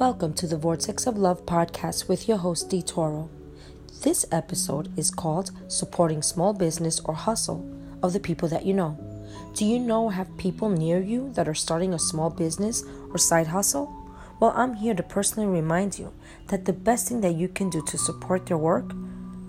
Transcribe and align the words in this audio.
Welcome 0.00 0.32
to 0.36 0.46
the 0.46 0.56
Vortex 0.56 1.06
of 1.06 1.18
Love 1.18 1.44
podcast 1.44 2.08
with 2.08 2.26
your 2.26 2.38
host, 2.38 2.70
D. 2.70 2.80
Toro. 2.80 3.28
This 4.02 4.24
episode 4.32 4.90
is 4.98 5.10
called 5.10 5.50
Supporting 5.68 6.22
Small 6.22 6.54
Business 6.54 7.00
or 7.00 7.12
Hustle 7.12 7.70
of 8.02 8.14
the 8.14 8.18
People 8.18 8.48
That 8.48 8.64
You 8.64 8.72
Know. 8.72 8.96
Do 9.52 9.66
you 9.66 9.78
know 9.78 10.08
have 10.08 10.38
people 10.38 10.70
near 10.70 11.02
you 11.02 11.30
that 11.34 11.46
are 11.46 11.54
starting 11.54 11.92
a 11.92 11.98
small 11.98 12.30
business 12.30 12.82
or 13.10 13.18
side 13.18 13.48
hustle? 13.48 13.94
Well, 14.40 14.54
I'm 14.56 14.72
here 14.72 14.94
to 14.94 15.02
personally 15.02 15.50
remind 15.50 15.98
you 15.98 16.14
that 16.46 16.64
the 16.64 16.72
best 16.72 17.08
thing 17.08 17.20
that 17.20 17.34
you 17.34 17.48
can 17.48 17.68
do 17.68 17.84
to 17.84 17.98
support 17.98 18.46
their 18.46 18.56
work 18.56 18.94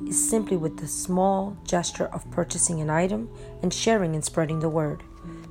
is 0.06 0.30
simply 0.30 0.58
with 0.58 0.80
the 0.80 0.88
small 0.90 1.56
gesture 1.64 2.08
of 2.08 2.30
purchasing 2.30 2.82
an 2.82 2.90
item 2.90 3.30
and 3.64 3.74
sharing 3.74 4.16
and 4.16 4.26
spreading 4.26 4.60
the 4.60 4.68
word. 4.68 5.02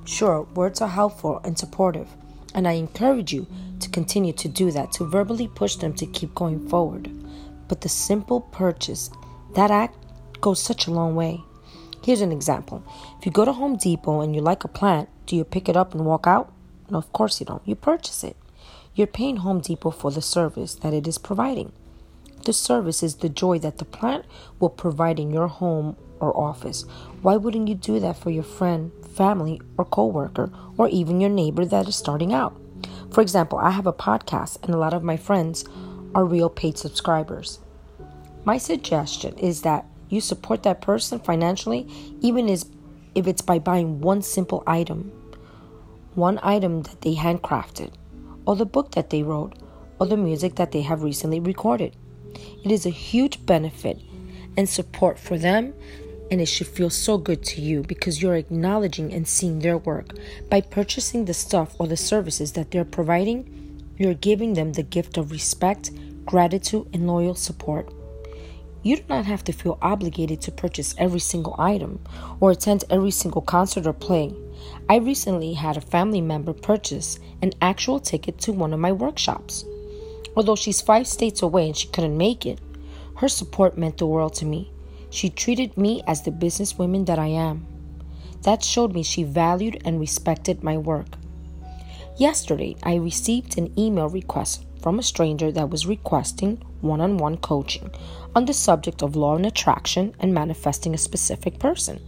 Sure, 0.05 0.43
words 0.53 0.79
are 0.79 0.89
helpful 0.89 1.41
and 1.43 1.57
supportive, 1.57 2.07
and 2.53 2.67
I 2.67 2.73
encourage 2.73 3.33
you 3.33 3.47
to 3.79 3.89
continue 3.89 4.33
to 4.33 4.47
do 4.47 4.71
that, 4.71 4.91
to 4.93 5.05
verbally 5.05 5.47
push 5.47 5.75
them 5.75 5.93
to 5.93 6.05
keep 6.05 6.35
going 6.35 6.67
forward. 6.69 7.09
But 7.67 7.81
the 7.81 7.89
simple 7.89 8.41
purchase, 8.41 9.09
that 9.55 9.71
act 9.71 9.97
goes 10.41 10.61
such 10.61 10.87
a 10.87 10.91
long 10.91 11.15
way. 11.15 11.41
Here's 12.03 12.21
an 12.21 12.31
example. 12.31 12.83
If 13.19 13.25
you 13.25 13.31
go 13.31 13.45
to 13.45 13.53
Home 13.53 13.77
Depot 13.77 14.21
and 14.21 14.35
you 14.35 14.41
like 14.41 14.63
a 14.63 14.67
plant, 14.67 15.09
do 15.25 15.35
you 15.35 15.43
pick 15.43 15.69
it 15.69 15.77
up 15.77 15.93
and 15.93 16.05
walk 16.05 16.25
out? 16.25 16.51
No, 16.89 16.97
of 16.97 17.13
course 17.13 17.39
you 17.39 17.45
don't. 17.45 17.61
You 17.65 17.75
purchase 17.75 18.23
it. 18.23 18.35
You're 18.93 19.07
paying 19.07 19.37
Home 19.37 19.61
Depot 19.61 19.91
for 19.91 20.11
the 20.11 20.21
service 20.21 20.75
that 20.75 20.93
it 20.93 21.07
is 21.07 21.17
providing. 21.17 21.71
The 22.43 22.53
service 22.53 23.03
is 23.03 23.17
the 23.17 23.29
joy 23.29 23.59
that 23.59 23.77
the 23.77 23.85
plant 23.85 24.25
will 24.59 24.69
provide 24.69 25.19
in 25.19 25.31
your 25.31 25.47
home 25.47 25.95
or 26.19 26.35
office. 26.35 26.83
Why 27.21 27.37
wouldn't 27.37 27.67
you 27.67 27.75
do 27.75 27.99
that 27.99 28.17
for 28.17 28.31
your 28.31 28.43
friend, 28.43 28.91
family, 29.11 29.61
or 29.77 29.85
coworker, 29.85 30.51
or 30.77 30.87
even 30.89 31.21
your 31.21 31.29
neighbor 31.29 31.65
that 31.65 31.87
is 31.87 31.95
starting 31.95 32.33
out? 32.33 32.59
For 33.11 33.21
example, 33.21 33.57
I 33.57 33.71
have 33.71 33.87
a 33.87 33.93
podcast, 33.93 34.63
and 34.63 34.73
a 34.73 34.77
lot 34.77 34.93
of 34.93 35.03
my 35.03 35.17
friends 35.17 35.65
are 36.15 36.25
real 36.25 36.49
paid 36.49 36.77
subscribers. 36.77 37.59
My 38.43 38.57
suggestion 38.57 39.37
is 39.37 39.61
that 39.61 39.85
you 40.09 40.19
support 40.19 40.63
that 40.63 40.81
person 40.81 41.19
financially, 41.19 41.87
even 42.21 42.49
if 42.49 42.65
it's 43.27 43.41
by 43.41 43.59
buying 43.59 44.01
one 44.01 44.21
simple 44.21 44.63
item, 44.65 45.11
one 46.15 46.39
item 46.41 46.81
that 46.83 47.01
they 47.01 47.15
handcrafted, 47.15 47.91
or 48.45 48.55
the 48.55 48.65
book 48.65 48.91
that 48.91 49.09
they 49.09 49.23
wrote, 49.23 49.53
or 49.99 50.07
the 50.07 50.17
music 50.17 50.55
that 50.55 50.71
they 50.71 50.81
have 50.81 51.03
recently 51.03 51.39
recorded. 51.39 51.95
It 52.63 52.71
is 52.71 52.85
a 52.85 52.89
huge 52.89 53.45
benefit 53.45 53.99
and 54.57 54.67
support 54.67 55.19
for 55.19 55.37
them, 55.37 55.73
and 56.31 56.39
it 56.39 56.45
should 56.45 56.67
feel 56.67 56.89
so 56.89 57.17
good 57.17 57.43
to 57.43 57.61
you 57.61 57.83
because 57.83 58.21
you're 58.21 58.35
acknowledging 58.35 59.13
and 59.13 59.27
seeing 59.27 59.59
their 59.59 59.77
work. 59.77 60.15
By 60.49 60.61
purchasing 60.61 61.25
the 61.25 61.33
stuff 61.33 61.75
or 61.77 61.87
the 61.87 61.97
services 61.97 62.53
that 62.53 62.71
they're 62.71 62.85
providing, 62.85 63.83
you're 63.97 64.13
giving 64.13 64.53
them 64.53 64.71
the 64.71 64.81
gift 64.81 65.17
of 65.17 65.31
respect, 65.31 65.91
gratitude, 66.25 66.87
and 66.93 67.05
loyal 67.05 67.35
support. 67.35 67.93
You 68.81 68.95
do 68.95 69.03
not 69.09 69.25
have 69.25 69.43
to 69.43 69.51
feel 69.51 69.77
obligated 69.81 70.41
to 70.41 70.51
purchase 70.51 70.95
every 70.97 71.19
single 71.19 71.55
item 71.59 71.99
or 72.39 72.51
attend 72.51 72.85
every 72.89 73.11
single 73.11 73.41
concert 73.41 73.85
or 73.85 73.93
play. 73.93 74.33
I 74.89 74.97
recently 74.97 75.53
had 75.53 75.75
a 75.75 75.81
family 75.81 76.21
member 76.21 76.53
purchase 76.53 77.19
an 77.41 77.51
actual 77.61 77.99
ticket 77.99 78.39
to 78.39 78.53
one 78.53 78.73
of 78.73 78.79
my 78.79 78.91
workshops. 78.91 79.65
Although 80.35 80.55
she's 80.55 80.81
five 80.81 81.07
states 81.07 81.41
away 81.41 81.67
and 81.67 81.77
she 81.77 81.89
couldn't 81.89 82.17
make 82.17 82.45
it, 82.45 82.59
her 83.17 83.27
support 83.27 83.77
meant 83.77 83.97
the 83.97 84.07
world 84.07 84.33
to 84.35 84.45
me. 84.45 84.71
She 85.11 85.29
treated 85.29 85.77
me 85.77 86.01
as 86.07 86.21
the 86.21 86.31
businesswoman 86.31 87.05
that 87.05 87.19
I 87.19 87.27
am. 87.27 87.67
That 88.43 88.63
showed 88.63 88.93
me 88.93 89.03
she 89.03 89.23
valued 89.23 89.81
and 89.85 89.99
respected 89.99 90.63
my 90.63 90.77
work. 90.77 91.17
Yesterday, 92.17 92.77
I 92.81 92.95
received 92.95 93.57
an 93.57 93.77
email 93.77 94.07
request 94.07 94.65
from 94.81 94.97
a 94.97 95.03
stranger 95.03 95.51
that 95.51 95.69
was 95.69 95.85
requesting 95.85 96.63
one 96.79 97.01
on 97.01 97.17
one 97.17 97.37
coaching 97.37 97.91
on 98.33 98.45
the 98.45 98.53
subject 98.53 99.03
of 99.03 99.15
law 99.15 99.35
and 99.35 99.45
attraction 99.45 100.15
and 100.19 100.33
manifesting 100.33 100.93
a 100.93 100.97
specific 100.97 101.59
person. 101.59 101.99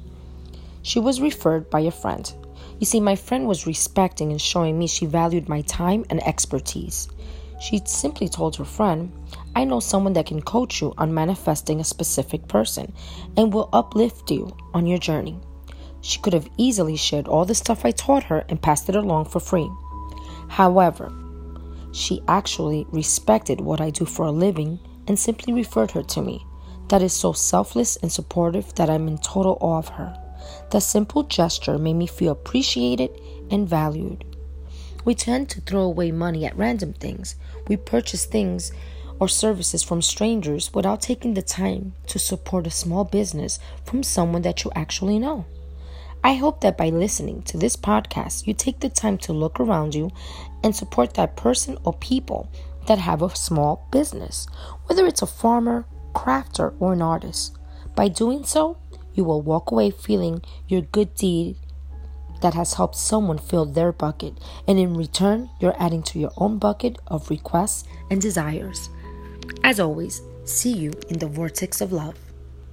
She 0.82 1.00
was 1.00 1.22
referred 1.22 1.70
by 1.70 1.82
a 1.82 1.92
friend. 1.92 2.34
You 2.80 2.86
see, 2.86 3.00
my 3.00 3.16
friend 3.16 3.48
was 3.48 3.68
respecting 3.68 4.32
and 4.32 4.42
showing 4.42 4.80
me 4.80 4.88
she 4.88 5.06
valued 5.06 5.50
my 5.50 5.62
time 5.62 6.06
and 6.10 6.26
expertise. 6.26 7.10
She 7.64 7.82
simply 7.86 8.28
told 8.28 8.58
her 8.58 8.66
friend, 8.66 9.14
I 9.56 9.64
know 9.64 9.80
someone 9.80 10.12
that 10.14 10.26
can 10.26 10.42
coach 10.42 10.82
you 10.82 10.94
on 10.98 11.14
manifesting 11.14 11.80
a 11.80 11.86
specific 11.86 12.50
person 12.50 12.92
and 13.38 13.54
will 13.54 13.70
uplift 13.72 14.30
you 14.30 14.54
on 14.74 14.86
your 14.86 14.98
journey. 14.98 15.40
She 16.02 16.20
could 16.20 16.34
have 16.34 16.50
easily 16.58 16.98
shared 16.98 17.26
all 17.26 17.46
the 17.46 17.56
stuff 17.56 17.86
I 17.86 17.92
taught 17.92 18.24
her 18.24 18.44
and 18.50 18.62
passed 18.62 18.90
it 18.90 18.98
along 18.98 19.26
for 19.26 19.40
free. 19.40 19.70
However, 20.50 21.14
she 21.94 22.22
actually 22.28 22.86
respected 22.92 23.62
what 23.62 23.80
I 23.80 23.92
do 23.92 24.04
for 24.04 24.26
a 24.26 24.32
living 24.32 24.78
and 25.08 25.18
simply 25.18 25.54
referred 25.54 25.92
her 25.92 26.04
to 26.04 26.22
me. 26.22 26.46
That 26.90 27.02
is 27.02 27.14
so 27.14 27.32
selfless 27.32 27.96
and 27.96 28.12
supportive 28.12 28.76
that 28.76 28.90
I'm 28.90 29.08
in 29.08 29.20
total 29.20 29.58
awe 29.62 29.78
of 29.78 29.88
her. 29.88 30.14
The 30.72 30.82
simple 30.82 31.24
gesture 31.24 31.78
made 31.78 31.94
me 31.94 32.08
feel 32.08 32.34
appreciated 32.34 33.22
and 33.50 33.70
valued. 33.70 34.26
We 35.06 35.16
tend 35.16 35.50
to 35.50 35.62
throw 35.62 35.82
away 35.82 36.12
money 36.12 36.46
at 36.46 36.58
random 36.58 36.94
things. 36.94 37.36
We 37.68 37.78
purchase 37.78 38.26
things 38.26 38.72
or 39.20 39.28
services 39.28 39.84
from 39.84 40.02
strangers 40.02 40.74
without 40.74 41.02
taking 41.02 41.34
the 41.34 41.42
time 41.42 41.94
to 42.08 42.20
support 42.20 42.68
a 42.68 42.72
small 42.72 43.04
business 43.04 43.60
from 43.86 44.04
someone 44.04 44.42
that 44.44 44.64
you 44.64 44.72
actually 44.76 45.20
know. 45.20 45.46
I 46.24 46.36
hope 46.36 46.62
that 46.62 46.78
by 46.78 46.90
listening 46.90 47.42
to 47.44 47.58
this 47.58 47.76
podcast, 47.76 48.48
you 48.48 48.54
take 48.54 48.80
the 48.80 48.90
time 48.90 49.18
to 49.20 49.34
look 49.34 49.60
around 49.60 49.94
you 49.94 50.12
and 50.64 50.74
support 50.74 51.16
that 51.16 51.36
person 51.36 51.78
or 51.84 51.94
people 51.94 52.50
that 52.88 52.98
have 52.98 53.22
a 53.22 53.36
small 53.36 53.88
business, 53.92 54.48
whether 54.86 55.06
it's 55.06 55.22
a 55.22 55.28
farmer, 55.28 55.86
crafter, 56.14 56.74
or 56.80 56.94
an 56.94 57.02
artist. 57.02 57.58
By 57.96 58.08
doing 58.08 58.46
so, 58.46 58.78
you 59.14 59.24
will 59.26 59.42
walk 59.42 59.72
away 59.72 59.92
feeling 59.92 60.42
your 60.68 60.82
good 60.82 61.14
deed 61.16 61.58
that 62.44 62.54
has 62.54 62.74
helped 62.74 62.96
someone 62.96 63.38
fill 63.38 63.66
their 63.66 63.94
bucket, 63.94 64.38
and 64.68 64.78
in 64.78 64.94
return, 64.96 65.50
you're 65.62 65.82
adding 65.82 66.04
to 66.04 66.20
your 66.20 66.32
own 66.38 66.60
bucket 66.60 67.00
of 67.08 67.30
requests 67.30 67.86
and 68.12 68.22
desires. 68.22 68.90
As 69.64 69.80
always, 69.80 70.22
see 70.44 70.74
you 70.74 70.92
in 71.10 71.18
the 71.20 71.28
vortex 71.28 71.80
of 71.80 71.94
love. 71.94 72.18